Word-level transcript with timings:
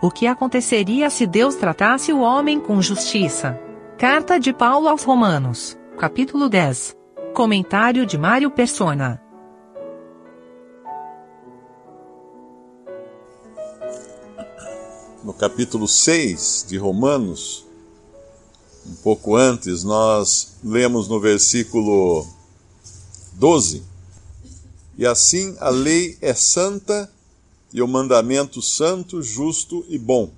O 0.00 0.12
que 0.12 0.28
aconteceria 0.28 1.10
se 1.10 1.26
Deus 1.26 1.56
tratasse 1.56 2.12
o 2.12 2.20
homem 2.20 2.60
com 2.60 2.80
justiça? 2.80 3.58
Carta 3.98 4.38
de 4.38 4.52
Paulo 4.52 4.86
aos 4.86 5.02
Romanos, 5.02 5.76
capítulo 5.98 6.48
10. 6.48 6.94
Comentário 7.34 8.06
de 8.06 8.16
Mário 8.16 8.48
Persona. 8.48 9.20
No 15.24 15.32
capítulo 15.32 15.88
6 15.88 16.66
de 16.68 16.78
Romanos, 16.78 17.66
um 18.86 18.94
pouco 19.02 19.34
antes, 19.34 19.82
nós 19.82 20.58
lemos 20.62 21.08
no 21.08 21.18
versículo 21.18 22.24
12: 23.32 23.82
E 24.96 25.04
assim 25.04 25.56
a 25.58 25.70
lei 25.70 26.16
é 26.22 26.32
santa 26.34 27.10
e 27.72 27.82
o 27.82 27.88
mandamento 27.88 28.62
santo, 28.62 29.22
justo 29.22 29.84
e 29.88 29.98
bom. 29.98 30.30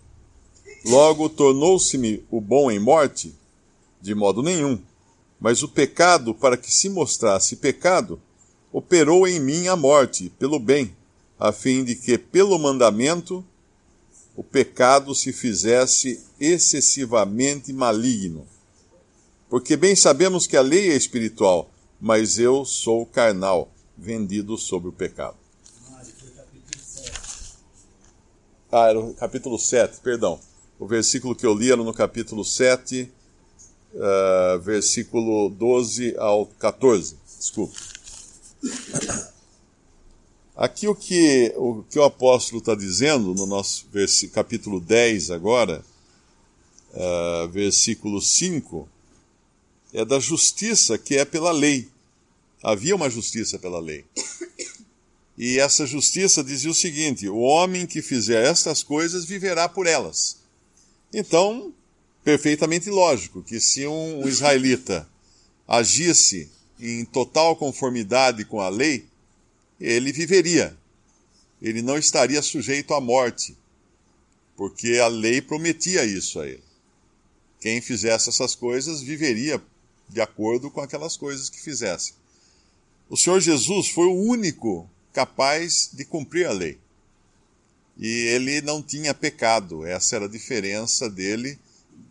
Logo 0.85 1.29
tornou-se-me 1.29 2.25
o 2.31 2.41
bom 2.41 2.71
em 2.71 2.79
morte? 2.79 3.35
De 4.01 4.15
modo 4.15 4.43
nenhum. 4.43 4.81
Mas 5.39 5.63
o 5.63 5.69
pecado, 5.69 6.35
para 6.35 6.57
que 6.57 6.73
se 6.73 6.89
mostrasse 6.89 7.57
pecado, 7.57 8.21
operou 8.73 9.27
em 9.27 9.41
mim 9.41 9.69
a 9.69 9.77
morte, 9.77 10.31
pelo 10.39 10.59
bem, 10.59 10.95
a 11.39 11.53
fim 11.53 11.85
de 11.85 11.95
que, 11.95 12.19
pelo 12.19 12.59
mandamento, 12.59 13.45
o 14.37 14.45
pecado 14.45 15.15
se 15.15 15.33
fizesse 15.33 16.25
excessivamente 16.39 17.73
maligno. 17.73 18.47
Porque 19.49 19.77
bem 19.77 19.97
sabemos 19.97 20.47
que 20.47 20.57
a 20.57 20.63
lei 20.63 20.91
é 20.91 20.97
espiritual, 20.97 21.71
mas 22.01 22.39
eu 22.39 22.65
sou 22.65 23.05
carnal, 23.05 23.71
vendido 23.97 24.57
sobre 24.57 24.89
o 24.89 24.93
pecado. 24.93 25.40
Ah, 28.73 28.89
era 28.89 29.01
o 29.01 29.13
capítulo 29.15 29.59
7, 29.59 29.99
perdão. 30.01 30.39
O 30.79 30.87
versículo 30.87 31.35
que 31.35 31.45
eu 31.45 31.53
li 31.53 31.73
era 31.73 31.83
no 31.83 31.93
capítulo 31.93 32.45
7, 32.45 33.11
uh, 33.93 34.61
versículo 34.61 35.51
12 35.51 36.15
ao 36.17 36.47
14. 36.47 37.17
Desculpe. 37.37 37.77
Aqui 40.55 40.87
o 40.87 40.95
que 40.95 41.53
o, 41.57 41.83
que 41.91 41.99
o 41.99 42.05
apóstolo 42.05 42.61
está 42.61 42.77
dizendo 42.77 43.35
no 43.35 43.45
nosso 43.45 43.89
capítulo 44.33 44.79
10 44.79 45.33
agora, 45.33 45.85
uh, 46.93 47.49
versículo 47.49 48.23
5, 48.23 48.89
é 49.93 50.05
da 50.05 50.21
justiça 50.21 50.97
que 50.97 51.17
é 51.17 51.25
pela 51.25 51.51
lei. 51.51 51.89
Havia 52.63 52.95
uma 52.95 53.11
justiça 53.11 53.59
pela 53.59 53.81
lei. 53.81 54.05
E 55.43 55.59
essa 55.59 55.87
justiça 55.87 56.45
dizia 56.45 56.71
o 56.71 56.75
seguinte: 56.75 57.27
o 57.27 57.39
homem 57.39 57.87
que 57.87 58.03
fizer 58.03 58.45
estas 58.45 58.83
coisas 58.83 59.25
viverá 59.25 59.71
por 59.71 59.87
elas. 59.87 60.37
Então, 61.11 61.73
perfeitamente 62.23 62.91
lógico 62.91 63.43
que 63.43 63.59
se 63.59 63.87
um 63.87 64.29
israelita 64.29 65.09
agisse 65.67 66.51
em 66.79 67.07
total 67.07 67.57
conformidade 67.57 68.45
com 68.45 68.61
a 68.61 68.69
lei, 68.69 69.07
ele 69.81 70.13
viveria. 70.13 70.77
Ele 71.63 71.81
não 71.81 71.97
estaria 71.97 72.43
sujeito 72.43 72.93
à 72.93 73.01
morte, 73.01 73.57
porque 74.59 74.99
a 74.99 75.07
lei 75.07 75.41
prometia 75.41 76.05
isso 76.05 76.39
a 76.39 76.47
ele. 76.47 76.63
Quem 77.63 77.81
fizesse 77.81 78.29
essas 78.29 78.55
coisas 78.55 79.01
viveria 79.01 79.59
de 80.07 80.21
acordo 80.21 80.71
com 80.71 80.83
aquelas 80.83 81.17
coisas 81.17 81.49
que 81.49 81.63
fizesse. 81.63 82.13
O 83.09 83.17
Senhor 83.17 83.41
Jesus 83.41 83.89
foi 83.89 84.05
o 84.05 84.21
único 84.21 84.87
capaz 85.13 85.91
de 85.93 86.05
cumprir 86.05 86.47
a 86.47 86.53
lei. 86.53 86.79
E 87.99 88.07
ele 88.29 88.61
não 88.63 88.83
tinha 88.83 89.13
pecado, 89.13 89.85
essa 89.85 90.17
era 90.17 90.25
a 90.25 90.29
diferença 90.29 91.09
dele 91.11 91.59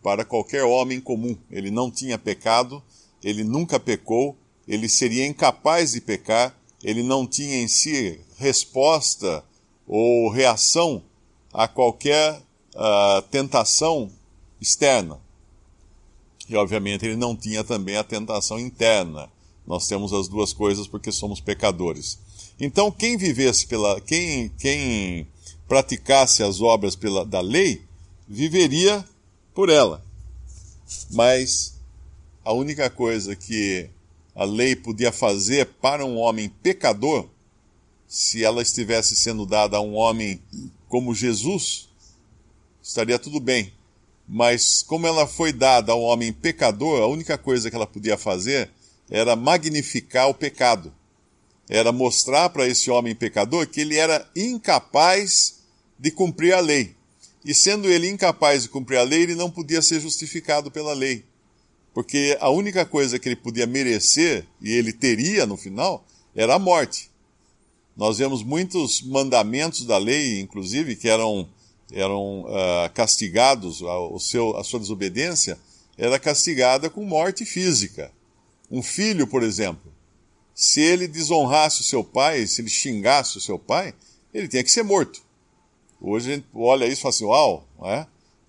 para 0.04 0.24
qualquer 0.24 0.64
homem 0.64 1.02
comum. 1.02 1.38
Ele 1.50 1.72
não 1.72 1.90
tinha 1.90 2.18
pecado, 2.18 2.84
ele 3.24 3.44
nunca 3.44 3.80
pecou, 3.80 4.38
ele 4.68 4.88
seria 4.88 5.26
incapaz 5.26 5.94
de 5.94 6.02
pecar, 6.02 6.56
ele 6.84 7.04
não 7.04 7.26
tinha 7.26 7.58
em 7.58 7.68
si 7.68 8.20
resposta 8.38 9.44
ou 9.88 10.30
reação 10.30 11.04
a 11.52 11.68
qualquer 11.68 12.40
uh, 12.76 13.22
tentação 13.32 14.12
externa. 14.62 15.20
E, 16.48 16.56
obviamente, 16.56 17.06
ele 17.06 17.16
não 17.16 17.36
tinha 17.36 17.64
também 17.64 17.96
a 17.98 18.04
tentação 18.04 18.60
interna. 18.60 19.30
Nós 19.68 19.88
temos 19.88 20.14
as 20.14 20.28
duas 20.28 20.54
coisas 20.54 20.88
porque 20.88 21.12
somos 21.12 21.40
pecadores. 21.40 22.20
Então, 22.60 22.92
quem 22.92 23.16
vivesse 23.16 23.66
pela. 23.66 24.02
quem, 24.02 24.50
quem 24.60 25.26
praticasse 25.68 26.44
as 26.44 26.60
obras 26.60 26.96
pela, 26.96 27.26
da 27.26 27.40
lei, 27.40 27.82
viveria 28.28 29.06
por 29.54 29.70
ela. 29.70 30.04
Mas 31.12 31.76
a 32.44 32.52
única 32.52 32.90
coisa 32.90 33.36
que 33.36 33.90
a 34.36 34.44
lei 34.44 34.76
podia 34.76 35.12
fazer 35.12 35.68
para 35.82 36.06
um 36.06 36.18
homem 36.18 36.50
pecador, 36.50 37.30
se 38.08 38.44
ela 38.44 38.62
estivesse 38.62 39.16
sendo 39.16 39.46
dada 39.46 39.78
a 39.78 39.82
um 39.82 39.96
homem 39.96 40.42
como 40.90 41.16
Jesus, 41.16 41.88
estaria 42.82 43.20
tudo 43.20 43.40
bem. 43.40 43.72
Mas 44.28 44.84
como 44.84 45.08
ela 45.08 45.26
foi 45.26 45.54
dada 45.54 45.92
a 45.92 45.96
um 45.96 46.02
homem 46.02 46.34
pecador, 46.34 47.02
a 47.02 47.08
única 47.08 47.38
coisa 47.38 47.70
que 47.70 47.76
ela 47.76 47.88
podia 47.88 48.18
fazer 48.18 48.70
era 49.10 49.36
magnificar 49.36 50.28
o 50.28 50.34
pecado 50.34 50.94
era 51.70 51.92
mostrar 51.92 52.50
para 52.50 52.68
esse 52.68 52.90
homem 52.90 53.14
pecador 53.14 53.68
que 53.68 53.82
ele 53.82 53.96
era 53.96 54.28
incapaz 54.36 55.60
de 55.98 56.10
cumprir 56.10 56.54
a 56.54 56.60
lei. 56.60 56.96
E 57.46 57.54
sendo 57.54 57.88
ele 57.88 58.10
incapaz 58.10 58.64
de 58.64 58.70
cumprir 58.70 58.98
a 58.98 59.04
lei, 59.04 59.22
ele 59.22 59.36
não 59.36 59.52
podia 59.52 59.82
ser 59.82 60.02
justificado 60.02 60.72
pela 60.72 60.94
lei. 60.94 61.24
Porque 61.94 62.36
a 62.42 62.50
única 62.50 62.86
coisa 62.86 63.20
que 63.20 63.30
ele 63.30 63.36
podia 63.36 63.68
merecer, 63.68 64.46
e 64.62 64.72
ele 64.72 64.92
teria 64.92 65.46
no 65.46 65.56
final, 65.56 66.06
era 66.36 66.56
a 66.56 66.60
morte. 66.60 67.10
Nós 67.96 68.18
vemos 68.18 68.44
muitos 68.44 69.02
mandamentos 69.02 69.86
da 69.86 69.98
lei, 69.98 70.40
inclusive, 70.40 70.96
que 70.96 71.08
eram, 71.08 71.48
eram 71.92 72.42
uh, 72.42 72.90
castigados, 72.94 73.82
o 73.82 74.20
seu, 74.20 74.58
a 74.58 74.64
sua 74.64 74.80
desobediência 74.80 75.58
era 75.98 76.18
castigada 76.18 76.90
com 76.90 77.04
morte 77.04 77.46
física. 77.46 78.12
Um 78.72 78.82
filho, 78.82 79.28
por 79.28 79.44
exemplo, 79.44 79.92
se 80.60 80.82
ele 80.82 81.08
desonrasse 81.08 81.80
o 81.80 81.86
seu 81.86 82.04
pai, 82.04 82.46
se 82.46 82.60
ele 82.60 82.70
xingasse 82.70 83.38
o 83.38 83.40
seu 83.40 83.58
pai, 83.58 83.94
ele 84.34 84.46
tinha 84.46 84.62
que 84.62 84.70
ser 84.70 84.84
morto. 84.84 85.22
Hoje 86.02 86.34
a 86.34 86.36
gente 86.36 86.48
olha 86.54 86.84
isso 86.84 87.00
e 87.00 87.02
fala 87.02 87.16
assim, 87.16 87.24
uau, 87.24 87.66
não, 87.80 87.88
é? 87.90 88.06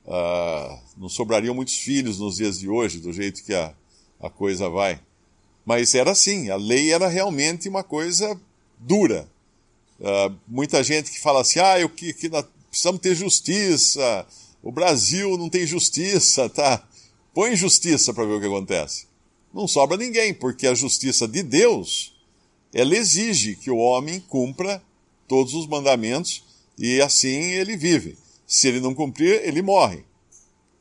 ah, 0.08 0.78
não 0.96 1.08
sobrariam 1.08 1.54
muitos 1.54 1.78
filhos 1.78 2.18
nos 2.18 2.38
dias 2.38 2.58
de 2.58 2.68
hoje, 2.68 2.98
do 2.98 3.12
jeito 3.12 3.44
que 3.44 3.54
a, 3.54 3.72
a 4.20 4.28
coisa 4.28 4.68
vai. 4.68 5.00
Mas 5.64 5.94
era 5.94 6.10
assim, 6.10 6.50
a 6.50 6.56
lei 6.56 6.92
era 6.92 7.06
realmente 7.06 7.68
uma 7.68 7.84
coisa 7.84 8.36
dura. 8.76 9.28
Ah, 10.02 10.32
muita 10.48 10.82
gente 10.82 11.12
que 11.12 11.20
fala 11.20 11.42
assim, 11.42 11.60
ah, 11.60 11.78
eu, 11.78 11.88
que, 11.88 12.12
que 12.12 12.28
nós 12.28 12.44
precisamos 12.68 13.00
ter 13.00 13.14
justiça, 13.14 14.26
o 14.64 14.72
Brasil 14.72 15.38
não 15.38 15.48
tem 15.48 15.64
justiça, 15.64 16.48
tá? 16.48 16.82
Põe 17.32 17.54
justiça 17.54 18.12
para 18.12 18.24
ver 18.24 18.32
o 18.32 18.40
que 18.40 18.46
acontece 18.46 19.09
não 19.52 19.66
sobra 19.66 19.96
ninguém, 19.96 20.32
porque 20.32 20.66
a 20.66 20.74
justiça 20.74 21.26
de 21.26 21.42
Deus, 21.42 22.14
ela 22.72 22.96
exige 22.96 23.56
que 23.56 23.70
o 23.70 23.76
homem 23.76 24.20
cumpra 24.20 24.82
todos 25.26 25.54
os 25.54 25.66
mandamentos 25.66 26.42
e 26.78 27.00
assim 27.00 27.52
ele 27.52 27.76
vive. 27.76 28.16
Se 28.46 28.68
ele 28.68 28.80
não 28.80 28.94
cumprir, 28.94 29.42
ele 29.44 29.62
morre. 29.62 30.04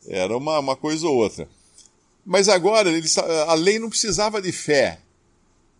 Era 0.08 0.36
uma, 0.36 0.60
uma 0.60 0.76
coisa 0.76 1.08
ou 1.08 1.16
outra. 1.16 1.48
Mas 2.26 2.48
agora, 2.48 2.90
ele, 2.92 3.08
a 3.48 3.54
lei 3.54 3.80
não 3.80 3.90
precisava 3.90 4.42
de 4.42 4.52
fé. 4.52 5.00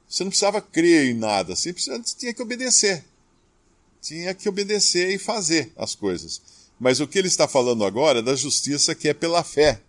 Você 0.08 0.24
não 0.24 0.30
precisava 0.30 0.62
crer 0.62 1.10
em 1.10 1.14
nada. 1.14 1.56
Você 1.56 1.74
tinha 2.18 2.34
que 2.34 2.42
obedecer. 2.42 3.06
Tinha 4.02 4.34
que 4.34 4.50
obedecer 4.50 5.10
e 5.10 5.18
fazer 5.18 5.72
as 5.76 5.94
coisas. 5.94 6.42
Mas 6.80 7.00
o 7.00 7.08
que 7.08 7.20
ele 7.20 7.28
está 7.28 7.48
falando 7.48 7.84
agora 7.84 8.20
é 8.20 8.24
da 8.24 8.36
justiça 8.36 8.96
que 8.96 9.10
é 9.10 9.14
pela 9.14 9.44
fé. 9.44 9.82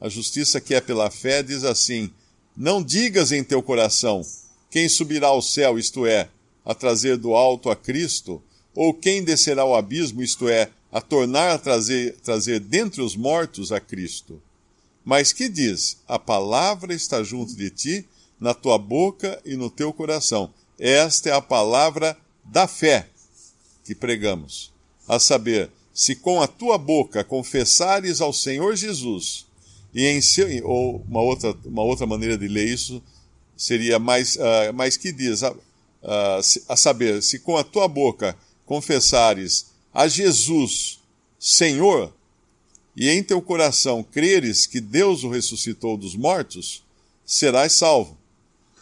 A 0.00 0.08
justiça 0.08 0.60
que 0.60 0.74
é 0.74 0.80
pela 0.80 1.10
fé 1.10 1.42
diz 1.42 1.64
assim: 1.64 2.10
Não 2.56 2.82
digas 2.82 3.32
em 3.32 3.42
teu 3.42 3.62
coração: 3.62 4.22
Quem 4.70 4.88
subirá 4.88 5.28
ao 5.28 5.40
céu, 5.40 5.78
isto 5.78 6.06
é, 6.06 6.28
a 6.64 6.74
trazer 6.74 7.16
do 7.16 7.34
alto 7.34 7.70
a 7.70 7.76
Cristo, 7.76 8.42
ou 8.74 8.92
quem 8.92 9.24
descerá 9.24 9.62
ao 9.62 9.74
abismo, 9.74 10.22
isto 10.22 10.48
é, 10.48 10.70
a 10.92 11.00
tornar 11.00 11.50
a 11.50 11.58
trazer, 11.58 12.16
trazer 12.22 12.60
dentre 12.60 13.00
os 13.00 13.16
mortos 13.16 13.72
a 13.72 13.80
Cristo. 13.80 14.40
Mas 15.04 15.32
que 15.32 15.48
diz? 15.48 15.98
A 16.06 16.18
palavra 16.18 16.92
está 16.92 17.22
junto 17.22 17.54
de 17.56 17.70
ti, 17.70 18.08
na 18.38 18.52
tua 18.52 18.76
boca 18.76 19.40
e 19.44 19.56
no 19.56 19.70
teu 19.70 19.92
coração. 19.92 20.52
Esta 20.78 21.30
é 21.30 21.32
a 21.32 21.40
palavra 21.40 22.16
da 22.44 22.68
fé 22.68 23.08
que 23.82 23.94
pregamos. 23.94 24.72
A 25.08 25.18
saber, 25.18 25.70
se 25.94 26.16
com 26.16 26.42
a 26.42 26.46
tua 26.46 26.76
boca 26.76 27.24
confessares 27.24 28.20
ao 28.20 28.32
Senhor 28.32 28.76
Jesus 28.76 29.45
e 29.96 30.04
em 30.04 30.20
seu, 30.20 30.46
ou 30.68 31.02
uma 31.08 31.22
outra, 31.22 31.56
uma 31.64 31.82
outra 31.82 32.06
maneira 32.06 32.36
de 32.36 32.46
ler 32.46 32.68
isso 32.68 33.02
seria 33.56 33.98
mais, 33.98 34.36
uh, 34.36 34.74
mais 34.74 34.98
que 34.98 35.10
diz, 35.10 35.42
a, 35.42 35.50
uh, 35.50 35.58
a 36.68 36.76
saber, 36.76 37.22
se 37.22 37.38
com 37.38 37.56
a 37.56 37.64
tua 37.64 37.88
boca 37.88 38.36
confessares 38.66 39.72
a 39.94 40.06
Jesus 40.06 41.00
Senhor, 41.38 42.12
e 42.94 43.08
em 43.08 43.22
teu 43.22 43.40
coração 43.40 44.02
creres 44.02 44.66
que 44.66 44.82
Deus 44.82 45.24
o 45.24 45.30
ressuscitou 45.30 45.96
dos 45.96 46.14
mortos, 46.14 46.84
serás 47.24 47.72
salvo, 47.72 48.18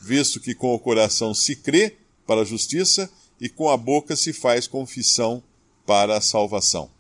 visto 0.01 0.41
que 0.41 0.53
com 0.53 0.75
o 0.75 0.79
coração 0.81 1.33
se 1.33 1.55
crê 1.55 1.95
para 2.27 2.41
a 2.41 2.45
justiça 2.45 3.09
e 3.41 3.49
com 3.49 3.71
a 3.71 3.77
boca 3.77 4.17
se 4.17 4.33
faz 4.33 4.67
confissão 4.67 5.41
para 5.87 6.17
a 6.17 6.21
salvação. 6.21 6.91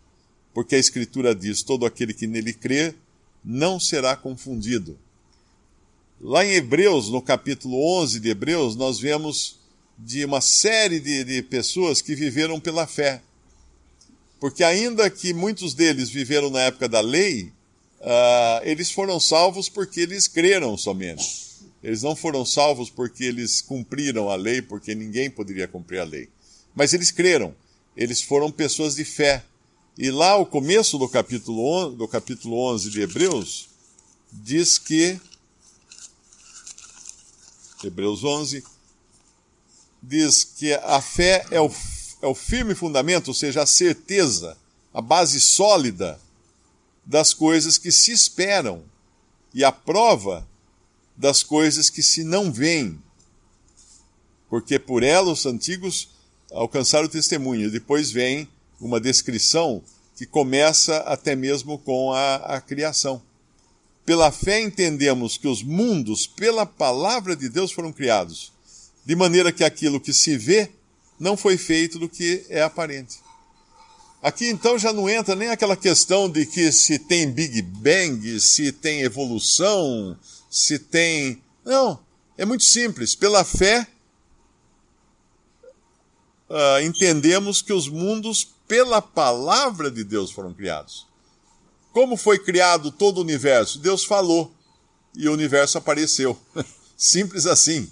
Porque 0.52 0.76
a 0.76 0.78
Escritura 0.78 1.34
diz: 1.34 1.64
todo 1.64 1.84
aquele 1.84 2.14
que 2.14 2.28
nele 2.28 2.52
crê 2.52 2.94
não 3.44 3.78
será 3.78 4.16
confundido. 4.16 4.98
Lá 6.20 6.44
em 6.44 6.52
Hebreus, 6.52 7.10
no 7.10 7.20
capítulo 7.20 7.76
11 8.00 8.20
de 8.20 8.30
Hebreus, 8.30 8.76
nós 8.76 8.98
vemos 8.98 9.58
de 9.98 10.24
uma 10.24 10.40
série 10.40 10.98
de, 10.98 11.24
de 11.24 11.42
pessoas 11.42 12.00
que 12.00 12.14
viveram 12.14 12.58
pela 12.58 12.86
fé. 12.86 13.20
Porque, 14.40 14.64
ainda 14.64 15.08
que 15.10 15.32
muitos 15.32 15.74
deles 15.74 16.10
viveram 16.10 16.50
na 16.50 16.60
época 16.60 16.88
da 16.88 17.00
lei, 17.00 17.52
uh, 18.00 18.60
eles 18.62 18.90
foram 18.90 19.18
salvos 19.20 19.68
porque 19.68 20.00
eles 20.00 20.28
creram 20.28 20.76
somente. 20.76 21.44
Eles 21.82 22.02
não 22.02 22.16
foram 22.16 22.44
salvos 22.44 22.88
porque 22.88 23.24
eles 23.24 23.60
cumpriram 23.60 24.30
a 24.30 24.36
lei, 24.36 24.62
porque 24.62 24.94
ninguém 24.94 25.30
poderia 25.30 25.68
cumprir 25.68 26.00
a 26.00 26.04
lei. 26.04 26.28
Mas 26.74 26.94
eles 26.94 27.10
creram. 27.10 27.54
Eles 27.96 28.22
foram 28.22 28.50
pessoas 28.50 28.96
de 28.96 29.04
fé. 29.04 29.44
E 29.96 30.10
lá, 30.10 30.36
o 30.36 30.44
começo 30.44 30.98
do 30.98 31.08
capítulo, 31.08 31.90
do 31.90 32.08
capítulo 32.08 32.58
11 32.72 32.90
de 32.90 33.00
Hebreus, 33.00 33.68
diz 34.32 34.78
que. 34.78 35.20
Hebreus 37.82 38.24
11. 38.24 38.64
Diz 40.02 40.44
que 40.44 40.74
a 40.74 41.00
fé 41.00 41.46
é 41.50 41.60
o 41.60 41.70
é 42.24 42.26
o 42.26 42.34
firme 42.34 42.74
fundamento, 42.74 43.28
ou 43.28 43.34
seja, 43.34 43.62
a 43.62 43.66
certeza, 43.66 44.56
a 44.94 45.02
base 45.02 45.38
sólida 45.38 46.18
das 47.04 47.34
coisas 47.34 47.76
que 47.76 47.92
se 47.92 48.12
esperam 48.12 48.82
e 49.52 49.62
a 49.62 49.70
prova 49.70 50.48
das 51.14 51.42
coisas 51.42 51.90
que 51.90 52.02
se 52.02 52.24
não 52.24 52.50
veem. 52.50 52.98
Porque 54.48 54.78
por 54.78 55.02
ela 55.02 55.32
os 55.32 55.44
antigos 55.44 56.08
alcançaram 56.50 57.04
o 57.04 57.10
testemunho. 57.10 57.70
Depois 57.70 58.10
vem 58.10 58.48
uma 58.86 59.00
descrição 59.00 59.82
que 60.16 60.26
começa 60.26 60.98
até 60.98 61.34
mesmo 61.34 61.78
com 61.78 62.12
a, 62.12 62.36
a 62.36 62.60
criação. 62.60 63.20
Pela 64.04 64.30
fé 64.30 64.60
entendemos 64.60 65.36
que 65.38 65.48
os 65.48 65.62
mundos, 65.62 66.26
pela 66.26 66.66
palavra 66.66 67.34
de 67.34 67.48
Deus, 67.48 67.72
foram 67.72 67.92
criados, 67.92 68.52
de 69.04 69.16
maneira 69.16 69.50
que 69.50 69.64
aquilo 69.64 70.00
que 70.00 70.12
se 70.12 70.36
vê 70.36 70.70
não 71.18 71.36
foi 71.36 71.56
feito 71.56 71.98
do 71.98 72.08
que 72.08 72.44
é 72.48 72.62
aparente. 72.62 73.24
Aqui 74.22 74.48
então 74.48 74.78
já 74.78 74.92
não 74.92 75.08
entra 75.08 75.34
nem 75.34 75.48
aquela 75.48 75.76
questão 75.76 76.30
de 76.30 76.46
que 76.46 76.72
se 76.72 76.98
tem 76.98 77.30
Big 77.30 77.60
Bang, 77.60 78.40
se 78.40 78.72
tem 78.72 79.02
evolução, 79.02 80.18
se 80.48 80.78
tem. 80.78 81.42
Não, 81.64 82.00
é 82.38 82.44
muito 82.46 82.64
simples. 82.64 83.14
Pela 83.14 83.44
fé, 83.44 83.86
uh, 86.48 86.80
entendemos 86.82 87.60
que 87.60 87.72
os 87.72 87.86
mundos, 87.86 88.53
pela 88.66 89.00
palavra 89.02 89.90
de 89.90 90.04
Deus, 90.04 90.30
foram 90.30 90.52
criados. 90.52 91.06
Como 91.92 92.16
foi 92.16 92.38
criado 92.38 92.90
todo 92.90 93.18
o 93.18 93.20
universo? 93.20 93.78
Deus 93.78 94.04
falou 94.04 94.52
e 95.14 95.28
o 95.28 95.32
universo 95.32 95.78
apareceu. 95.78 96.38
Simples 96.96 97.46
assim. 97.46 97.90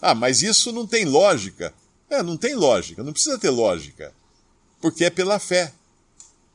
Ah, 0.00 0.14
mas 0.14 0.42
isso 0.42 0.72
não 0.72 0.86
tem 0.86 1.04
lógica. 1.04 1.72
É, 2.10 2.22
não 2.22 2.36
tem 2.36 2.54
lógica, 2.54 3.02
não 3.02 3.12
precisa 3.12 3.38
ter 3.38 3.50
lógica. 3.50 4.12
Porque 4.80 5.04
é 5.04 5.10
pela 5.10 5.38
fé. 5.38 5.72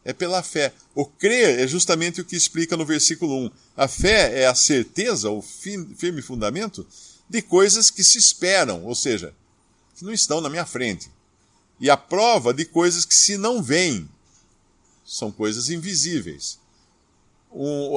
É 0.04 0.13
pela 0.13 0.44
fé. 0.44 0.74
O 0.95 1.06
crer 1.06 1.60
é 1.60 1.68
justamente 1.68 2.21
o 2.21 2.25
que 2.25 2.36
explica 2.36 2.75
no 2.75 2.86
versículo 2.86 3.45
1. 3.45 3.51
A 3.77 3.88
fé 3.88 4.42
é 4.42 4.48
a 4.48 4.56
certeza, 4.56 5.30
o 5.30 5.42
firme 5.42 6.21
fundamento 6.21 6.86
de 7.30 7.42
coisas 7.42 7.89
que 7.89 8.04
se 8.04 8.18
esperam, 8.18 8.83
ou 8.86 8.95
seja, 8.95 9.33
que 9.95 10.04
não 10.04 10.12
estão 10.12 10.42
na 10.42 10.50
minha 10.50 10.66
frente. 10.66 11.10
E 11.80 11.90
a 11.90 11.98
prova 11.98 12.54
de 12.54 12.66
coisas 12.66 13.06
que 13.06 13.16
se 13.16 13.38
não 13.38 13.62
veem. 13.62 14.10
São 15.06 15.31
coisas 15.31 15.70
invisíveis. 15.70 16.60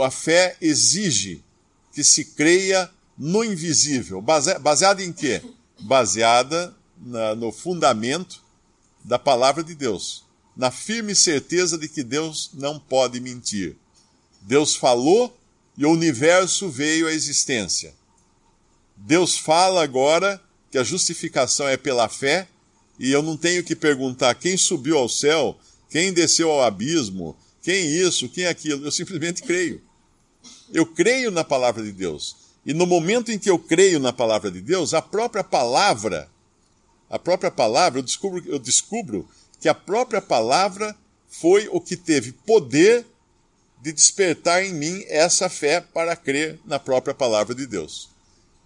a 0.04 0.10
fé 0.10 0.56
exige 0.60 1.42
que 1.92 2.02
se 2.02 2.24
creia 2.24 2.90
no 3.18 3.44
invisível. 3.44 4.22
baseada 4.22 5.02
em 5.02 5.12
quê? 5.12 5.42
Baseada 5.80 6.74
na, 6.96 7.34
no 7.34 7.52
fundamento 7.52 8.42
da 9.04 9.18
palavra 9.18 9.64
de 9.64 9.74
Deus, 9.74 10.24
na 10.56 10.70
firme 10.70 11.14
certeza 11.14 11.76
de 11.76 11.88
que 11.88 12.02
Deus 12.02 12.50
não 12.54 12.78
pode 12.78 13.20
mentir. 13.20 13.76
Deus 14.40 14.76
falou 14.76 15.36
e 15.76 15.84
o 15.84 15.90
universo 15.90 16.68
veio 16.68 17.06
à 17.06 17.12
existência. 17.12 17.94
Deus 18.96 19.36
fala 19.36 19.82
agora 19.82 20.40
que 20.70 20.78
a 20.78 20.84
justificação 20.84 21.68
é 21.68 21.76
pela 21.76 22.08
fé 22.08 22.48
e 23.02 23.10
eu 23.10 23.22
não 23.22 23.36
tenho 23.36 23.64
que 23.64 23.74
perguntar 23.74 24.34
quem 24.36 24.56
subiu 24.56 24.96
ao 24.96 25.08
céu, 25.08 25.58
quem 25.90 26.12
desceu 26.12 26.50
ao 26.50 26.62
abismo, 26.62 27.36
quem 27.60 27.84
isso, 27.84 28.28
quem 28.28 28.46
aquilo. 28.46 28.86
Eu 28.86 28.92
simplesmente 28.92 29.42
creio. 29.42 29.82
Eu 30.72 30.86
creio 30.86 31.30
na 31.32 31.42
palavra 31.42 31.82
de 31.82 31.90
Deus. 31.90 32.36
E 32.64 32.72
no 32.72 32.86
momento 32.86 33.32
em 33.32 33.38
que 33.38 33.50
eu 33.50 33.58
creio 33.58 33.98
na 33.98 34.12
palavra 34.12 34.52
de 34.52 34.60
Deus, 34.60 34.94
a 34.94 35.02
própria 35.02 35.42
palavra 35.42 36.30
a 37.10 37.18
própria 37.18 37.50
palavra, 37.50 37.98
eu 37.98 38.02
descubro, 38.02 38.42
eu 38.46 38.58
descubro 38.58 39.28
que 39.60 39.68
a 39.68 39.74
própria 39.74 40.22
palavra 40.22 40.96
foi 41.28 41.68
o 41.70 41.78
que 41.78 41.94
teve 41.94 42.32
poder 42.32 43.04
de 43.82 43.92
despertar 43.92 44.64
em 44.64 44.72
mim 44.72 45.04
essa 45.08 45.50
fé 45.50 45.82
para 45.82 46.16
crer 46.16 46.58
na 46.64 46.78
própria 46.78 47.12
palavra 47.12 47.54
de 47.54 47.66
Deus. 47.66 48.11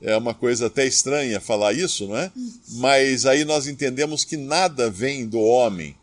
É 0.00 0.16
uma 0.16 0.34
coisa 0.34 0.66
até 0.66 0.86
estranha 0.86 1.40
falar 1.40 1.72
isso, 1.72 2.06
não 2.06 2.16
é? 2.16 2.30
Mas 2.72 3.24
aí 3.24 3.44
nós 3.44 3.66
entendemos 3.66 4.24
que 4.24 4.36
nada 4.36 4.90
vem 4.90 5.26
do 5.26 5.40
homem. 5.40 5.96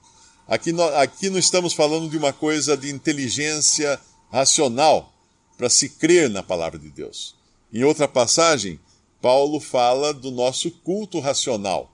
Aqui, 0.48 0.72
aqui 0.96 1.30
não 1.30 1.38
estamos 1.38 1.74
falando 1.74 2.10
de 2.10 2.18
uma 2.18 2.34
coisa 2.34 2.76
de 2.76 2.90
inteligência 2.90 4.00
racional 4.32 5.14
para 5.58 5.70
se 5.70 5.90
crer 5.90 6.30
na 6.30 6.42
palavra 6.42 6.80
de 6.80 6.90
Deus. 6.90 7.36
Em 7.72 7.84
outra 7.84 8.08
passagem, 8.08 8.80
Paulo 9.22 9.60
fala 9.60 10.14
do 10.14 10.32
nosso 10.32 10.70
culto 10.70 11.20
racional 11.20 11.94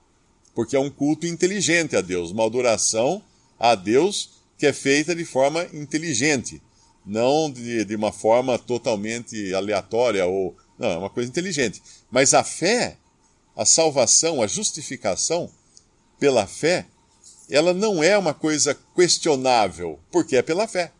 porque 0.54 0.76
é 0.76 0.80
um 0.80 0.90
culto 0.90 1.26
inteligente 1.26 1.96
a 1.96 2.00
Deus, 2.00 2.30
uma 2.30 2.44
adoração 2.44 3.22
a 3.58 3.74
Deus 3.74 4.30
que 4.58 4.66
é 4.66 4.72
feita 4.72 5.14
de 5.14 5.24
forma 5.24 5.66
inteligente, 5.72 6.60
não 7.06 7.50
de, 7.50 7.82
de 7.84 7.96
uma 7.96 8.12
forma 8.12 8.58
totalmente 8.58 9.54
aleatória 9.54 10.26
ou 10.26 10.54
não, 10.80 10.88
é 10.88 10.96
uma 10.96 11.10
coisa 11.10 11.28
inteligente. 11.28 11.82
Mas 12.10 12.32
a 12.32 12.42
fé, 12.42 12.96
a 13.54 13.66
salvação, 13.66 14.40
a 14.40 14.46
justificação 14.46 15.50
pela 16.18 16.46
fé, 16.46 16.86
ela 17.50 17.74
não 17.74 18.02
é 18.02 18.16
uma 18.16 18.32
coisa 18.32 18.74
questionável, 18.96 20.00
porque 20.10 20.36
é 20.36 20.42
pela 20.42 20.66
fé. 20.66 20.90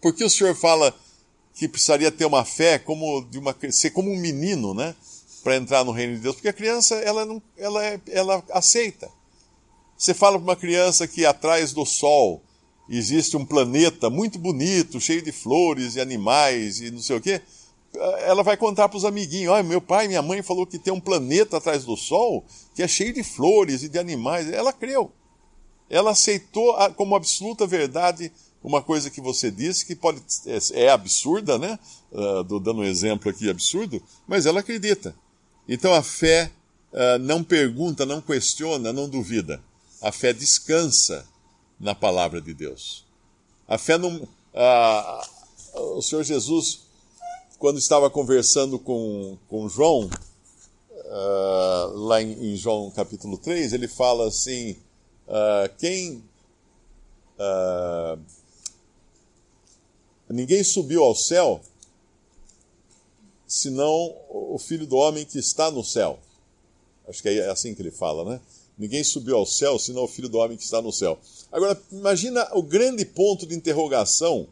Porque 0.00 0.22
o 0.22 0.30
Senhor 0.30 0.54
fala 0.54 0.94
que 1.52 1.66
precisaria 1.66 2.12
ter 2.12 2.26
uma 2.26 2.44
fé 2.44 2.78
como 2.78 3.24
de 3.24 3.38
uma 3.38 3.56
ser 3.72 3.90
como 3.90 4.08
um 4.08 4.16
menino, 4.16 4.72
né? 4.72 4.94
para 5.42 5.56
entrar 5.56 5.84
no 5.84 5.92
reino 5.92 6.14
de 6.14 6.22
Deus, 6.22 6.34
porque 6.34 6.48
a 6.48 6.52
criança 6.52 6.96
ela 6.96 7.24
não, 7.24 7.40
ela, 7.56 7.84
é, 7.84 8.00
ela 8.08 8.42
aceita. 8.50 9.08
Você 9.96 10.12
fala 10.12 10.38
para 10.38 10.44
uma 10.44 10.56
criança 10.56 11.06
que 11.06 11.24
atrás 11.24 11.72
do 11.72 11.86
Sol 11.86 12.42
existe 12.88 13.36
um 13.36 13.44
planeta 13.44 14.10
muito 14.10 14.40
bonito, 14.40 15.00
cheio 15.00 15.22
de 15.22 15.30
flores 15.30 15.94
e 15.94 16.00
animais 16.00 16.80
e 16.80 16.90
não 16.90 17.00
sei 17.00 17.16
o 17.16 17.20
quê, 17.20 17.40
ela 18.20 18.42
vai 18.42 18.56
contar 18.56 18.88
para 18.88 18.98
os 18.98 19.04
amiguinhos: 19.04 19.52
olha, 19.52 19.62
meu 19.62 19.80
pai 19.80 20.04
e 20.04 20.08
minha 20.08 20.22
mãe 20.22 20.42
falou 20.42 20.66
que 20.66 20.78
tem 20.78 20.92
um 20.92 21.00
planeta 21.00 21.56
atrás 21.56 21.84
do 21.84 21.96
Sol 21.96 22.44
que 22.74 22.82
é 22.82 22.88
cheio 22.88 23.12
de 23.12 23.22
flores 23.22 23.82
e 23.82 23.88
de 23.88 23.98
animais. 23.98 24.50
Ela 24.52 24.72
creu. 24.72 25.10
Ela 25.88 26.10
aceitou 26.10 26.74
como 26.94 27.14
absoluta 27.14 27.66
verdade 27.66 28.30
uma 28.62 28.82
coisa 28.82 29.08
que 29.08 29.20
você 29.20 29.50
disse 29.50 29.86
que 29.86 29.94
pode 29.94 30.20
é, 30.46 30.86
é 30.86 30.90
absurda, 30.90 31.56
né? 31.56 31.78
Uh, 32.10 32.42
dando 32.58 32.80
um 32.80 32.84
exemplo 32.84 33.30
aqui 33.30 33.48
absurdo, 33.48 34.02
mas 34.26 34.44
ela 34.44 34.60
acredita. 34.60 35.14
Então 35.68 35.94
a 35.94 36.02
fé 36.02 36.50
uh, 36.92 37.18
não 37.20 37.44
pergunta, 37.44 38.04
não 38.04 38.20
questiona, 38.20 38.92
não 38.92 39.08
duvida. 39.08 39.62
A 40.02 40.10
fé 40.10 40.32
descansa 40.32 41.26
na 41.78 41.94
palavra 41.94 42.40
de 42.40 42.52
Deus. 42.52 43.04
A 43.68 43.78
fé 43.78 43.96
não. 43.96 44.16
Uh, 44.16 45.96
o 45.96 46.02
Senhor 46.02 46.24
Jesus, 46.24 46.85
quando 47.58 47.78
estava 47.78 48.10
conversando 48.10 48.78
com, 48.78 49.36
com 49.48 49.68
João, 49.68 50.10
uh, 50.90 51.96
lá 51.96 52.22
em, 52.22 52.52
em, 52.52 52.56
João 52.56 52.90
capítulo 52.90 53.38
3, 53.38 53.72
ele 53.72 53.88
fala 53.88 54.28
assim: 54.28 54.76
quem. 55.78 56.22
ninguém 60.28 60.62
subiu 60.64 61.02
ao 61.02 61.14
céu 61.14 61.60
senão 63.46 64.14
o 64.28 64.58
Filho 64.58 64.86
do 64.86 64.96
Homem 64.96 65.24
que 65.24 65.38
está 65.38 65.70
no 65.70 65.84
céu. 65.84 66.18
Acho 67.08 67.22
que 67.22 67.28
é 67.28 67.48
assim 67.48 67.74
que 67.74 67.82
ele 67.82 67.90
fala, 67.90 68.24
né? 68.24 68.40
Ninguém 68.76 69.02
subiu 69.02 69.36
ao 69.36 69.46
céu, 69.46 69.78
senão 69.78 70.04
o 70.04 70.08
filho 70.08 70.28
do 70.28 70.38
homem 70.38 70.56
que 70.56 70.64
está 70.64 70.82
no 70.82 70.92
céu. 70.92 71.18
Agora, 71.50 71.80
imagina 71.90 72.46
o 72.52 72.62
grande 72.62 73.06
ponto 73.06 73.46
de 73.46 73.54
interrogação 73.54 74.46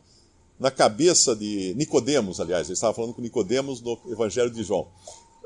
na 0.59 0.71
cabeça 0.71 1.35
de 1.35 1.75
Nicodemos, 1.77 2.41
aliás, 2.41 2.67
ele 2.69 2.75
estava 2.75 2.95
falando 2.95 3.15
com 3.15 3.23
Nicodemos 3.23 3.81
no 3.81 3.99
Evangelho 4.09 4.51
de 4.51 4.63
João. 4.63 4.87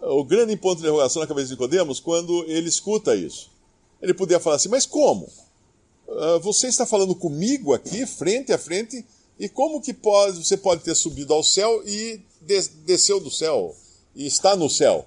O 0.01 0.23
grande 0.23 0.57
ponto 0.57 0.77
de 0.77 0.83
interrogação 0.83 1.21
na 1.21 1.27
cabeça 1.27 1.47
de 1.47 1.53
Nicodemos 1.53 1.99
quando 1.99 2.45
ele 2.45 2.69
escuta 2.69 3.17
isso. 3.17 3.51
Ele 4.01 4.15
podia 4.15 4.39
falar 4.39 4.57
assim, 4.57 4.69
mas 4.69 4.87
como? 4.87 5.29
Uh, 6.07 6.39
você 6.41 6.69
está 6.69 6.87
falando 6.87 7.15
comigo 7.15 7.75
aqui, 7.75 8.07
frente 8.07 8.53
a 8.53 8.59
frente, 8.59 9.05
e 9.39 9.49
como 9.49 9.81
que 9.81 9.93
pode, 9.93 10.45
você 10.45 10.57
pode 10.57 10.83
ter 10.83 10.95
subido 10.95 11.33
ao 11.33 11.43
céu 11.43 11.83
e 11.87 12.21
des, 12.41 12.69
desceu 12.69 13.21
do 13.21 13.31
céu 13.31 13.75
e 14.15 14.27
está 14.27 14.57
no 14.57 14.69
céu? 14.69 15.07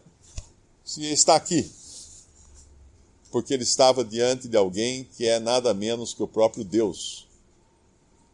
Se 0.83 1.03
está 1.11 1.35
aqui. 1.35 1.69
Porque 3.31 3.53
ele 3.53 3.63
estava 3.63 4.03
diante 4.03 4.47
de 4.47 4.57
alguém 4.57 5.07
que 5.15 5.25
é 5.25 5.39
nada 5.39 5.73
menos 5.73 6.13
que 6.13 6.23
o 6.23 6.27
próprio 6.27 6.63
Deus. 6.63 7.27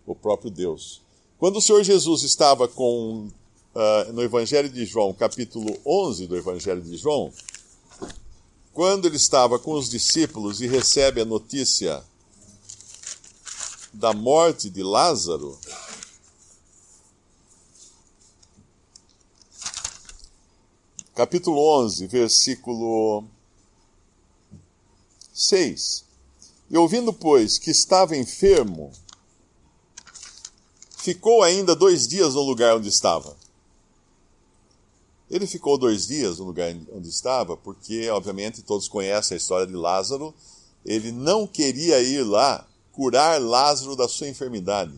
O 0.06 0.16
próprio 0.16 0.50
Deus. 0.50 1.02
Quando 1.38 1.58
o 1.58 1.62
Senhor 1.62 1.84
Jesus 1.84 2.24
estava 2.24 2.68
com, 2.68 3.30
uh, 3.76 4.12
no 4.12 4.24
Evangelho 4.24 4.70
de 4.70 4.86
João, 4.88 5.14
capítulo 5.14 5.80
11 5.86 6.26
do 6.26 6.36
Evangelho 6.36 6.82
de 6.82 6.98
João, 6.98 7.32
quando 8.74 9.06
ele 9.06 9.18
estava 9.18 9.60
com 9.60 9.74
os 9.74 9.88
discípulos 9.88 10.62
e 10.62 10.68
recebe 10.68 11.22
a 11.22 11.26
notícia 11.26 12.04
da 13.94 14.14
morte 14.14 14.68
de 14.68 14.82
Lázaro, 14.82 15.60
capítulo 21.14 21.60
11, 21.84 22.08
versículo 22.08 23.24
6. 25.32 26.04
E 26.72 26.78
ouvindo, 26.78 27.14
pois, 27.14 27.60
que 27.60 27.70
estava 27.70 28.18
enfermo, 28.18 28.92
ficou 31.08 31.42
ainda 31.42 31.74
dois 31.74 32.06
dias 32.06 32.34
no 32.34 32.42
lugar 32.42 32.76
onde 32.76 32.90
estava. 32.90 33.34
Ele 35.32 35.48
ficou 35.48 35.78
dois 35.78 36.06
dias 36.06 36.40
no 36.40 36.44
lugar 36.44 36.76
onde 36.92 37.08
estava, 37.08 37.56
porque, 37.56 38.10
obviamente, 38.10 38.62
todos 38.62 38.90
conhecem 38.90 39.36
a 39.36 39.38
história 39.38 39.66
de 39.66 39.74
Lázaro. 39.74 40.34
Ele 40.86 41.14
não 41.14 41.48
queria 41.48 42.02
ir 42.02 42.24
lá 42.24 42.68
curar 42.92 43.42
Lázaro 43.42 43.96
da 43.96 44.10
sua 44.10 44.28
enfermidade. 44.28 44.94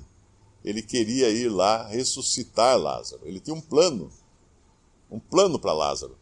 Ele 0.66 0.82
queria 0.82 1.30
ir 1.30 1.48
lá 1.48 1.88
ressuscitar 1.88 2.76
Lázaro. 2.80 3.22
Ele 3.24 3.40
tinha 3.40 3.56
um 3.56 3.62
plano, 3.62 4.12
um 5.12 5.20
plano 5.20 5.60
para 5.60 5.74
Lázaro. 5.74 6.18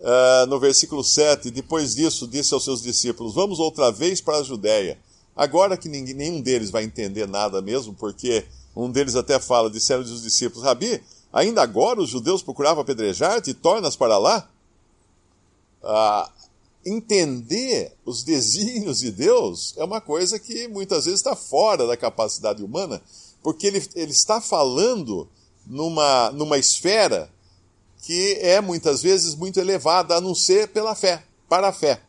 Uh, 0.00 0.46
no 0.48 0.58
versículo 0.58 1.04
7, 1.04 1.50
depois 1.50 1.94
disso, 1.94 2.26
disse 2.26 2.54
aos 2.54 2.64
seus 2.64 2.80
discípulos: 2.80 3.34
Vamos 3.34 3.58
outra 3.58 3.92
vez 3.92 4.22
para 4.22 4.38
a 4.38 4.42
Judéia. 4.42 4.98
Agora 5.36 5.76
que 5.76 5.88
ninguém, 5.88 6.14
nenhum 6.14 6.40
deles 6.40 6.70
vai 6.70 6.84
entender 6.84 7.26
nada 7.26 7.60
mesmo, 7.60 7.94
porque 7.94 8.44
um 8.74 8.90
deles 8.90 9.16
até 9.16 9.38
fala, 9.38 9.70
disseram 9.70 10.02
os 10.02 10.22
discípulos, 10.22 10.64
Rabi, 10.64 11.02
ainda 11.32 11.62
agora 11.62 12.00
os 12.00 12.10
judeus 12.10 12.42
procuravam 12.42 12.82
apedrejar-te 12.82 13.50
e 13.50 13.54
tornas 13.54 13.96
para 13.96 14.16
lá? 14.18 14.48
Ah, 15.82 16.30
entender 16.86 17.92
os 18.04 18.22
desígnios 18.22 19.00
de 19.00 19.10
Deus 19.10 19.74
é 19.76 19.84
uma 19.84 20.00
coisa 20.00 20.38
que 20.38 20.68
muitas 20.68 21.04
vezes 21.04 21.20
está 21.20 21.34
fora 21.34 21.86
da 21.86 21.96
capacidade 21.96 22.62
humana, 22.62 23.02
porque 23.42 23.66
ele, 23.66 23.84
ele 23.94 24.12
está 24.12 24.40
falando 24.40 25.28
numa, 25.66 26.30
numa 26.30 26.58
esfera 26.58 27.30
que 28.02 28.34
é 28.40 28.60
muitas 28.60 29.02
vezes 29.02 29.34
muito 29.34 29.58
elevada, 29.58 30.16
a 30.16 30.20
não 30.20 30.34
ser 30.34 30.68
pela 30.68 30.94
fé, 30.94 31.24
para 31.48 31.68
a 31.68 31.72
fé. 31.72 32.02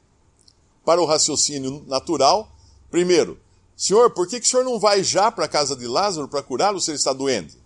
Para 0.84 1.02
o 1.02 1.06
raciocínio 1.06 1.84
natural, 1.88 2.50
primeiro, 2.96 3.38
Senhor, 3.76 4.10
por 4.12 4.26
que, 4.26 4.40
que 4.40 4.48
o 4.48 4.50
senhor 4.50 4.64
não 4.64 4.80
vai 4.80 5.04
já 5.04 5.30
para 5.30 5.44
a 5.44 5.50
casa 5.50 5.76
de 5.76 5.86
Lázaro 5.86 6.30
para 6.30 6.42
curá-lo 6.42 6.80
se 6.80 6.92
ele 6.92 6.98
está 6.98 7.12
doente? 7.12 7.58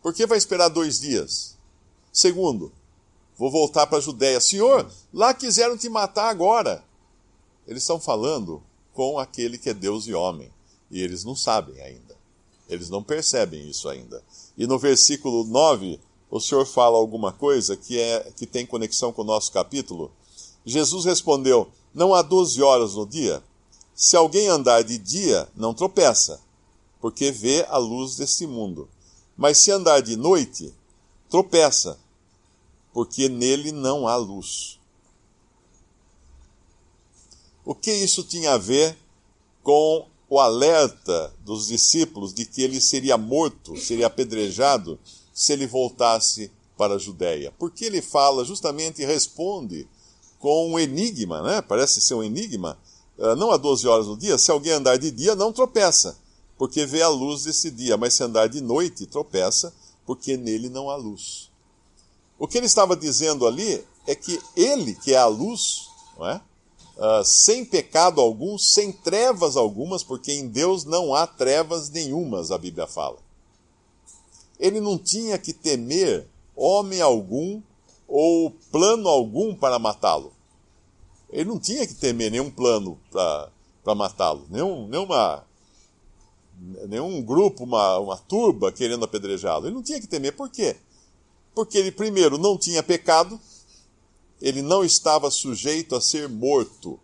Por 0.00 0.14
que 0.14 0.26
vai 0.26 0.38
esperar 0.38 0.68
dois 0.68 0.98
dias? 0.98 1.54
Segundo, 2.10 2.72
vou 3.36 3.50
voltar 3.50 3.86
para 3.86 3.98
a 3.98 4.00
Judéia. 4.00 4.40
Senhor, 4.40 4.90
lá 5.12 5.34
quiseram 5.34 5.76
te 5.76 5.86
matar 5.90 6.30
agora. 6.30 6.82
Eles 7.66 7.82
estão 7.82 8.00
falando 8.00 8.62
com 8.94 9.18
aquele 9.18 9.58
que 9.58 9.68
é 9.68 9.74
Deus 9.74 10.06
e 10.06 10.14
homem. 10.14 10.50
E 10.90 11.02
eles 11.02 11.24
não 11.24 11.36
sabem 11.36 11.78
ainda. 11.82 12.16
Eles 12.66 12.88
não 12.88 13.02
percebem 13.02 13.68
isso 13.68 13.86
ainda. 13.90 14.22
E 14.56 14.66
no 14.66 14.78
versículo 14.78 15.44
9, 15.44 16.00
o 16.30 16.40
Senhor 16.40 16.64
fala 16.64 16.96
alguma 16.96 17.32
coisa 17.32 17.76
que, 17.76 18.00
é, 18.00 18.32
que 18.34 18.46
tem 18.46 18.64
conexão 18.64 19.12
com 19.12 19.20
o 19.20 19.26
nosso 19.26 19.52
capítulo. 19.52 20.10
Jesus 20.64 21.04
respondeu: 21.04 21.68
Não 21.92 22.14
há 22.14 22.22
doze 22.22 22.62
horas 22.62 22.94
no 22.94 23.06
dia? 23.06 23.42
Se 23.94 24.16
alguém 24.16 24.48
andar 24.48 24.82
de 24.82 24.98
dia, 24.98 25.48
não 25.54 25.72
tropeça, 25.72 26.40
porque 27.00 27.30
vê 27.30 27.64
a 27.68 27.76
luz 27.76 28.16
deste 28.16 28.46
mundo. 28.46 28.88
Mas 29.36 29.58
se 29.58 29.70
andar 29.70 30.00
de 30.00 30.16
noite, 30.16 30.74
tropeça, 31.30 31.98
porque 32.92 33.28
nele 33.28 33.70
não 33.70 34.08
há 34.08 34.16
luz. 34.16 34.80
O 37.64 37.74
que 37.74 37.92
isso 37.92 38.24
tinha 38.24 38.54
a 38.54 38.58
ver 38.58 38.96
com 39.62 40.06
o 40.28 40.40
alerta 40.40 41.32
dos 41.44 41.68
discípulos 41.68 42.34
de 42.34 42.44
que 42.44 42.62
ele 42.62 42.80
seria 42.80 43.16
morto, 43.16 43.76
seria 43.76 44.08
apedrejado, 44.08 44.98
se 45.32 45.52
ele 45.52 45.66
voltasse 45.66 46.50
para 46.76 46.94
a 46.94 46.98
Judéia? 46.98 47.52
Porque 47.58 47.84
ele 47.84 48.02
fala 48.02 48.44
justamente 48.44 49.02
e 49.02 49.06
responde 49.06 49.88
com 50.38 50.72
um 50.72 50.78
enigma, 50.78 51.42
né? 51.42 51.62
Parece 51.62 52.00
ser 52.00 52.14
um 52.14 52.22
enigma 52.22 52.78
não 53.36 53.50
há 53.50 53.56
12 53.56 53.86
horas 53.86 54.06
no 54.06 54.16
dia, 54.16 54.36
se 54.38 54.50
alguém 54.50 54.72
andar 54.72 54.96
de 54.96 55.10
dia, 55.10 55.34
não 55.34 55.52
tropeça, 55.52 56.16
porque 56.58 56.84
vê 56.84 57.02
a 57.02 57.08
luz 57.08 57.44
desse 57.44 57.70
dia, 57.70 57.96
mas 57.96 58.14
se 58.14 58.22
andar 58.22 58.48
de 58.48 58.60
noite, 58.60 59.06
tropeça, 59.06 59.72
porque 60.04 60.36
nele 60.36 60.68
não 60.68 60.90
há 60.90 60.96
luz. 60.96 61.50
O 62.38 62.48
que 62.48 62.58
ele 62.58 62.66
estava 62.66 62.96
dizendo 62.96 63.46
ali 63.46 63.84
é 64.06 64.14
que 64.14 64.40
ele, 64.56 64.94
que 64.94 65.14
é 65.14 65.18
a 65.18 65.26
luz, 65.26 65.88
é? 66.20 66.40
Uh, 66.96 67.24
sem 67.24 67.64
pecado 67.64 68.20
algum, 68.20 68.56
sem 68.56 68.92
trevas 68.92 69.56
algumas, 69.56 70.04
porque 70.04 70.32
em 70.32 70.46
Deus 70.46 70.84
não 70.84 71.12
há 71.12 71.26
trevas 71.26 71.90
nenhumas, 71.90 72.52
a 72.52 72.58
Bíblia 72.58 72.86
fala. 72.86 73.18
Ele 74.60 74.80
não 74.80 74.96
tinha 74.96 75.36
que 75.36 75.52
temer 75.52 76.24
homem 76.54 77.00
algum 77.00 77.60
ou 78.06 78.52
plano 78.70 79.08
algum 79.08 79.54
para 79.56 79.78
matá-lo. 79.78 80.32
Ele 81.34 81.48
não 81.48 81.58
tinha 81.58 81.84
que 81.84 81.94
temer 81.94 82.30
nenhum 82.30 82.48
plano 82.48 82.96
para 83.10 83.94
matá-lo, 83.96 84.46
nenhum, 84.48 84.86
nenhuma, 84.86 85.44
nenhum 86.88 87.20
grupo, 87.20 87.64
uma, 87.64 87.98
uma 87.98 88.16
turba 88.16 88.70
querendo 88.70 89.04
apedrejá-lo. 89.04 89.66
Ele 89.66 89.74
não 89.74 89.82
tinha 89.82 90.00
que 90.00 90.06
temer, 90.06 90.36
por 90.36 90.48
quê? 90.48 90.76
Porque 91.52 91.76
ele, 91.76 91.90
primeiro, 91.90 92.38
não 92.38 92.56
tinha 92.56 92.84
pecado, 92.84 93.38
ele 94.40 94.62
não 94.62 94.84
estava 94.84 95.28
sujeito 95.28 95.96
a 95.96 96.00
ser 96.00 96.28
morto. 96.28 97.00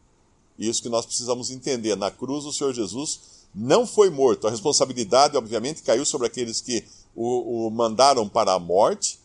Isso 0.57 0.81
que 0.81 0.89
nós 0.89 1.05
precisamos 1.05 1.51
entender. 1.51 1.97
Na 1.97 2.13
cruz, 2.13 2.45
o 2.45 2.53
Senhor 2.53 2.73
Jesus 2.73 3.21
não 3.53 3.85
foi 3.85 4.11
morto. 4.11 4.47
A 4.47 4.51
responsabilidade, 4.51 5.37
obviamente, 5.37 5.83
caiu 5.83 6.07
sobre 6.07 6.29
aqueles 6.29 6.61
que 6.61 6.85
o, 7.17 7.67
o 7.67 7.71
mandaram 7.71 8.29
para 8.29 8.53
a 8.53 8.61
morte, 8.61 9.19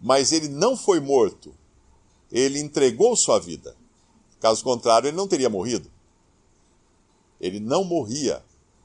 mas 0.00 0.30
ele 0.30 0.46
não 0.46 0.76
foi 0.76 1.00
morto. 1.00 1.52
Ele 2.30 2.60
entregou 2.60 3.16
sua 3.16 3.40
vida. 3.40 3.81
Caso 4.42 4.64
contrário, 4.64 5.06
ele 5.06 5.16
não 5.16 5.28
teria 5.28 5.48
morrido. 5.48 5.88
Ele 7.40 7.60
não 7.60 7.84
morria, 7.84 8.42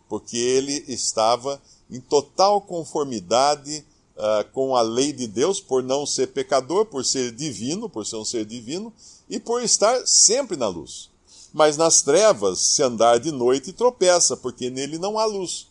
porque 0.07 0.37
ele 0.37 0.85
estava 0.87 1.59
em 1.89 1.99
total 1.99 2.61
conformidade 2.61 3.83
uh, 4.15 4.47
com 4.51 4.75
a 4.75 4.83
lei 4.83 5.11
de 5.11 5.25
Deus, 5.25 5.59
por 5.59 5.81
não 5.81 6.05
ser 6.05 6.27
pecador, 6.27 6.85
por 6.85 7.03
ser 7.03 7.31
divino, 7.31 7.89
por 7.89 8.05
ser 8.05 8.17
um 8.17 8.23
ser 8.23 8.45
divino, 8.45 8.93
e 9.27 9.39
por 9.39 9.63
estar 9.63 10.05
sempre 10.05 10.55
na 10.55 10.67
luz. 10.67 11.09
Mas 11.51 11.75
nas 11.75 12.03
trevas, 12.03 12.59
se 12.59 12.83
andar 12.83 13.19
de 13.19 13.31
noite, 13.31 13.73
tropeça, 13.73 14.37
porque 14.37 14.69
nele 14.69 14.99
não 14.99 15.17
há 15.17 15.25
luz. 15.25 15.69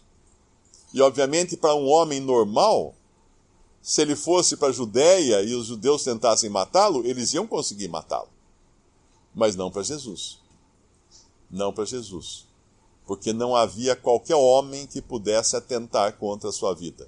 E 0.92 1.00
obviamente, 1.00 1.56
para 1.56 1.76
um 1.76 1.86
homem 1.86 2.18
normal, 2.18 2.92
se 3.80 4.02
ele 4.02 4.16
fosse 4.16 4.56
para 4.56 4.68
a 4.68 4.72
Judéia 4.72 5.42
e 5.42 5.54
os 5.54 5.66
judeus 5.66 6.02
tentassem 6.02 6.50
matá-lo, 6.50 7.06
eles 7.06 7.32
iam 7.34 7.46
conseguir 7.46 7.86
matá-lo 7.86 8.35
mas 9.36 9.54
não 9.54 9.70
para 9.70 9.82
Jesus. 9.82 10.38
Não 11.50 11.70
para 11.70 11.84
Jesus. 11.84 12.46
Porque 13.04 13.34
não 13.34 13.54
havia 13.54 13.94
qualquer 13.94 14.34
homem 14.34 14.86
que 14.86 15.02
pudesse 15.02 15.54
atentar 15.54 16.14
contra 16.14 16.48
a 16.48 16.52
sua 16.52 16.74
vida. 16.74 17.06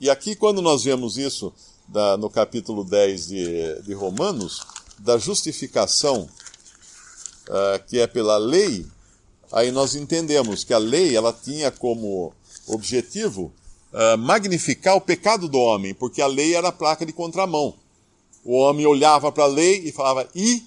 E 0.00 0.10
aqui, 0.10 0.34
quando 0.34 0.60
nós 0.60 0.82
vemos 0.82 1.16
isso 1.16 1.54
da, 1.86 2.16
no 2.16 2.28
capítulo 2.28 2.84
10 2.84 3.28
de, 3.28 3.82
de 3.82 3.94
Romanos, 3.94 4.66
da 4.98 5.16
justificação 5.16 6.28
uh, 7.48 7.84
que 7.86 8.00
é 8.00 8.06
pela 8.08 8.36
lei, 8.36 8.84
aí 9.52 9.70
nós 9.70 9.94
entendemos 9.94 10.64
que 10.64 10.74
a 10.74 10.78
lei 10.78 11.16
ela 11.16 11.32
tinha 11.32 11.70
como 11.70 12.32
objetivo 12.66 13.52
uh, 13.92 14.18
magnificar 14.18 14.96
o 14.96 15.00
pecado 15.00 15.48
do 15.48 15.58
homem, 15.58 15.94
porque 15.94 16.20
a 16.20 16.26
lei 16.26 16.54
era 16.54 16.68
a 16.68 16.72
placa 16.72 17.06
de 17.06 17.12
contramão. 17.12 17.74
O 18.44 18.56
homem 18.56 18.86
olhava 18.86 19.30
para 19.30 19.44
a 19.44 19.48
lei 19.48 19.82
e 19.84 19.92
falava, 19.92 20.28
e 20.34 20.66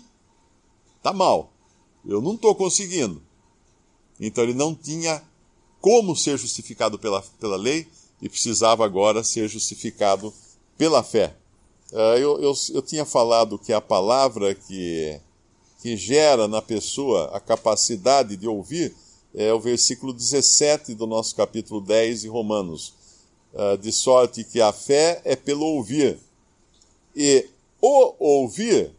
tá 1.02 1.14
mal. 1.14 1.52
Eu 2.06 2.22
não 2.22 2.36
estou 2.36 2.56
conseguindo. 2.56 3.22
Então 4.20 4.44
ele 4.44 4.54
não 4.54 4.76
tinha 4.76 5.22
como 5.80 6.16
ser 6.16 6.38
justificado 6.38 7.00
pela, 7.00 7.22
pela 7.40 7.58
lei 7.58 7.88
e 8.22 8.30
precisava 8.30 8.86
agora 8.86 9.24
ser 9.24 9.48
justificado 9.48 10.34
pela 10.78 11.02
fé. 11.02 11.36
Uh, 11.92 12.18
eu, 12.18 12.42
eu, 12.42 12.54
eu 12.74 12.82
tinha 12.82 13.04
falado 13.04 13.58
que 13.58 13.74
a 13.74 13.82
palavra 13.82 14.56
que, 14.56 15.20
que 15.82 15.98
gera 15.98 16.48
na 16.48 16.62
pessoa 16.62 17.26
a 17.36 17.40
capacidade 17.40 18.38
de 18.38 18.48
ouvir 18.48 18.96
é 19.34 19.52
o 19.54 19.60
versículo 19.60 20.14
17 20.14 20.94
do 20.94 21.08
nosso 21.08 21.36
capítulo 21.36 21.82
10 21.82 22.22
de 22.22 22.28
Romanos. 22.28 22.94
Uh, 23.54 23.78
de 23.78 23.92
sorte 23.92 24.44
que 24.46 24.62
a 24.62 24.72
fé 24.72 25.22
é 25.26 25.36
pelo 25.36 25.66
ouvir. 25.66 26.18
E 27.16 27.50
o 27.82 28.14
ouvir 28.20 28.92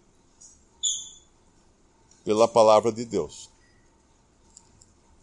pela 2.32 2.48
palavra 2.48 2.90
de 2.90 3.04
Deus. 3.04 3.50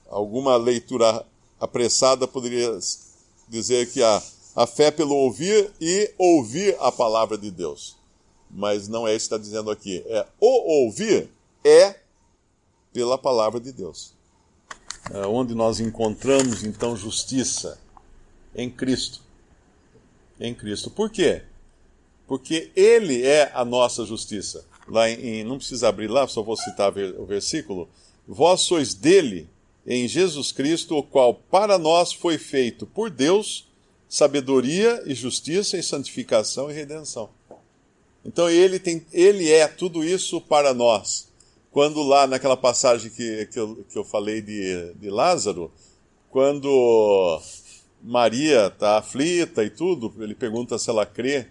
Alguma 0.07 0.55
leitura 0.57 1.25
apressada 1.59 2.27
poderia 2.27 2.77
dizer 3.47 3.91
que 3.91 4.03
a, 4.03 4.21
a 4.55 4.67
fé 4.67 4.91
pelo 4.91 5.15
ouvir 5.15 5.71
e 5.81 6.13
ouvir 6.19 6.77
a 6.79 6.91
palavra 6.91 7.35
de 7.35 7.49
Deus. 7.49 7.97
Mas 8.49 8.87
não 8.87 9.07
é 9.07 9.15
isso 9.15 9.27
que 9.27 9.33
está 9.33 9.37
dizendo 9.39 9.71
aqui. 9.71 10.03
É 10.05 10.27
o 10.39 10.83
ouvir 10.83 11.31
é 11.63 11.99
pela 12.93 13.17
palavra 13.17 13.59
de 13.59 13.71
Deus. 13.71 14.13
É 15.11 15.25
onde 15.25 15.55
nós 15.55 15.79
encontramos 15.79 16.63
então 16.63 16.95
justiça 16.95 17.79
em 18.53 18.69
Cristo. 18.69 19.21
Em 20.39 20.53
Cristo. 20.53 20.91
Por 20.91 21.09
quê? 21.09 21.41
Porque 22.27 22.71
Ele 22.75 23.25
é 23.25 23.51
a 23.55 23.65
nossa 23.65 24.05
justiça. 24.05 24.68
Lá 24.89 25.09
em, 25.09 25.43
não 25.43 25.57
precisa 25.57 25.87
abrir 25.87 26.07
lá, 26.07 26.27
só 26.27 26.41
vou 26.41 26.57
citar 26.57 26.91
o 26.97 27.25
versículo. 27.25 27.87
Vós 28.27 28.61
sois 28.61 28.93
dele 28.93 29.47
em 29.85 30.07
Jesus 30.07 30.51
Cristo, 30.51 30.97
o 30.97 31.03
qual 31.03 31.33
para 31.33 31.77
nós 31.77 32.11
foi 32.11 32.37
feito 32.37 32.85
por 32.85 33.09
Deus 33.09 33.67
sabedoria 34.07 35.03
e 35.05 35.13
justiça 35.13 35.77
e 35.77 35.83
santificação 35.83 36.69
e 36.69 36.73
redenção. 36.73 37.29
Então 38.25 38.49
ele 38.49 38.79
tem, 38.79 39.05
ele 39.13 39.51
é 39.51 39.67
tudo 39.67 40.03
isso 40.03 40.41
para 40.41 40.73
nós. 40.73 41.29
Quando 41.71 42.01
lá 42.01 42.25
naquela 42.25 42.57
passagem 42.57 43.11
que, 43.11 43.45
que, 43.45 43.59
eu, 43.59 43.85
que 43.87 43.97
eu 43.97 44.03
falei 44.03 44.41
de, 44.41 44.93
de 44.95 45.09
Lázaro, 45.09 45.71
quando 46.29 47.39
Maria 48.01 48.67
está 48.67 48.97
aflita 48.97 49.63
e 49.63 49.69
tudo, 49.69 50.13
ele 50.19 50.33
pergunta 50.33 50.77
se 50.79 50.89
ela 50.89 51.05
crê 51.05 51.47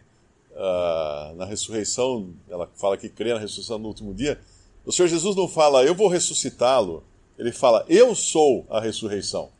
uh, 0.58 1.34
na 1.36 1.44
ressurreição, 1.44 2.34
ela 2.48 2.68
fala 2.74 2.96
que 2.96 3.08
crê 3.08 3.32
na 3.32 3.38
ressurreição 3.38 3.78
no 3.78 3.88
último 3.88 4.12
dia. 4.12 4.40
O 4.84 4.92
Senhor 4.92 5.08
Jesus 5.08 5.36
não 5.36 5.48
fala, 5.48 5.84
eu 5.84 5.94
vou 5.94 6.08
ressuscitá-lo. 6.08 7.04
Ele 7.38 7.52
fala, 7.52 7.84
eu 7.88 8.14
sou 8.14 8.66
a 8.68 8.80
ressurreição. 8.80 9.50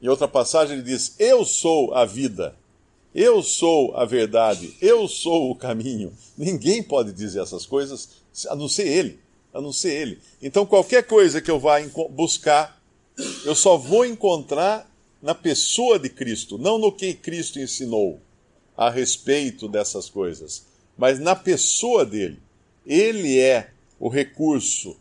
Em 0.00 0.08
outra 0.08 0.28
passagem 0.28 0.76
ele 0.76 0.84
diz, 0.84 1.16
eu 1.18 1.44
sou 1.44 1.92
a 1.94 2.04
vida. 2.04 2.56
Eu 3.14 3.42
sou 3.42 3.94
a 3.94 4.06
verdade, 4.06 4.74
eu 4.80 5.06
sou 5.06 5.50
o 5.50 5.54
caminho. 5.54 6.14
Ninguém 6.36 6.82
pode 6.82 7.12
dizer 7.12 7.42
essas 7.42 7.66
coisas 7.66 8.22
a 8.48 8.56
não 8.56 8.68
ser 8.68 8.86
ele, 8.86 9.20
a 9.52 9.60
não 9.60 9.70
ser 9.70 9.92
ele. 9.92 10.18
Então 10.40 10.64
qualquer 10.64 11.06
coisa 11.06 11.40
que 11.40 11.50
eu 11.50 11.60
vá 11.60 11.78
buscar, 12.08 12.80
eu 13.44 13.54
só 13.54 13.76
vou 13.76 14.06
encontrar 14.06 14.90
na 15.20 15.34
pessoa 15.34 15.98
de 15.98 16.08
Cristo, 16.08 16.56
não 16.56 16.78
no 16.78 16.90
que 16.90 17.12
Cristo 17.12 17.60
ensinou 17.60 18.18
a 18.76 18.90
respeito 18.90 19.68
dessas 19.68 20.08
coisas, 20.08 20.66
mas 20.96 21.18
na 21.18 21.34
pessoa 21.34 22.04
dele. 22.04 22.40
Ele 22.84 23.38
é 23.38 23.70
o 24.00 24.08
recurso 24.08 24.96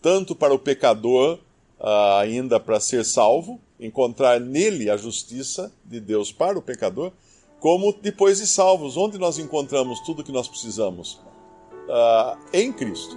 tanto 0.00 0.36
para 0.36 0.54
o 0.54 0.58
pecador 0.58 1.40
uh, 1.80 2.18
ainda 2.20 2.60
para 2.60 2.78
ser 2.78 3.04
salvo, 3.04 3.60
encontrar 3.80 4.40
nele 4.40 4.88
a 4.88 4.96
justiça 4.96 5.72
de 5.84 6.00
Deus 6.00 6.32
para 6.32 6.58
o 6.58 6.62
pecador, 6.62 7.12
como 7.58 7.92
depois 7.92 8.38
de 8.38 8.46
salvos, 8.46 8.96
onde 8.96 9.18
nós 9.18 9.38
encontramos 9.38 10.00
tudo 10.00 10.20
o 10.20 10.24
que 10.24 10.32
nós 10.32 10.46
precisamos? 10.46 11.20
Uh, 11.88 12.38
em 12.52 12.72
Cristo. 12.72 13.16